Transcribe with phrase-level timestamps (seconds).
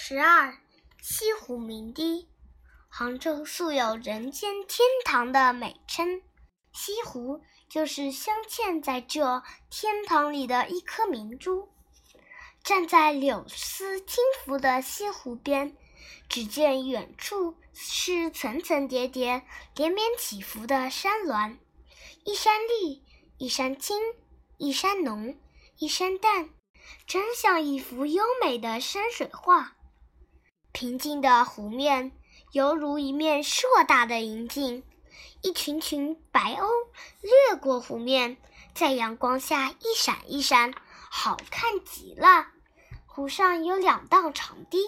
[0.00, 0.56] 十二，
[1.02, 2.28] 西湖名堤。
[2.88, 6.22] 杭州素有“人间天堂”的美称，
[6.72, 11.68] 西湖就是镶嵌在这天堂里的一颗明珠。
[12.62, 15.76] 站在柳丝轻拂的西湖边，
[16.28, 19.42] 只见远处是层层叠叠、
[19.74, 21.58] 连绵起伏的山峦，
[22.24, 23.02] 一山绿，
[23.36, 23.98] 一山青，
[24.58, 25.36] 一山浓，
[25.76, 26.50] 一山淡，
[27.04, 29.74] 真像一幅优美的山水画。
[30.78, 32.12] 平静的湖面。
[32.52, 34.84] 犹如一面硕大的银镜，
[35.42, 36.68] 一群群白鸥
[37.20, 38.36] 掠过湖面，
[38.74, 40.72] 在阳光下一闪一闪，
[41.10, 42.46] 好看极了。
[43.06, 44.78] 湖上有两道长堤，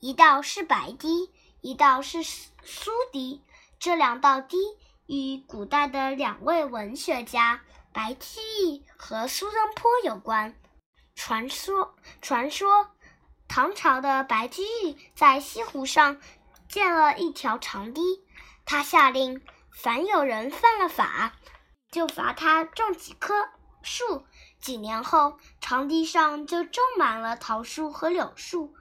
[0.00, 3.42] 一道是白堤，一道是苏堤。
[3.78, 4.56] 这两道堤
[5.04, 7.60] 与古代的两位文学家
[7.92, 10.58] 白居易和苏东坡有关。
[11.14, 12.88] 传说，传说，
[13.48, 16.20] 唐朝的白居易在西湖上。
[16.68, 18.02] 建了一条长堤，
[18.66, 19.40] 他下令，
[19.72, 21.32] 凡有人犯了法，
[21.90, 23.48] 就罚他种几棵
[23.80, 24.26] 树。
[24.60, 28.74] 几年后，长堤上就种满了桃树和柳树。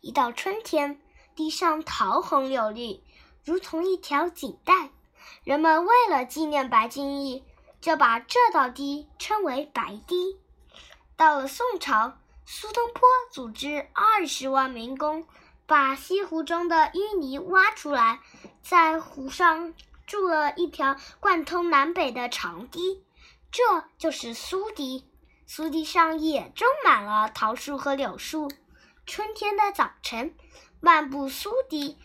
[0.00, 0.98] 一到春天，
[1.34, 3.02] 堤上桃红柳绿，
[3.44, 4.88] 如同一条锦带。
[5.44, 7.44] 人们为了纪念白居易，
[7.82, 10.38] 就把这道堤称为白堤。
[11.16, 12.16] 到了宋朝，
[12.46, 15.26] 苏东坡组织二十万民工。
[15.68, 18.20] 把西湖中的淤泥挖出来，
[18.62, 19.74] 在湖上
[20.06, 23.04] 筑了一条贯通南北的长堤，
[23.50, 25.10] 这就是苏堤。
[25.44, 28.48] 苏堤上也种满了桃树和柳树。
[29.06, 30.36] 春天的早晨，
[30.78, 31.98] 漫步苏堤，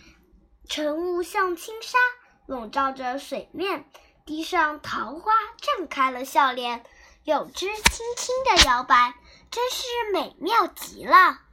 [0.67, 1.99] 晨雾像轻纱，
[2.47, 3.85] 笼罩着水面。
[4.25, 6.83] 堤上桃花绽开了笑脸，
[7.23, 9.13] 柳枝轻轻地摇摆，
[9.51, 11.50] 真是美妙极了。